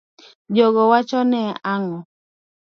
[0.55, 1.99] Jogo wachone nango?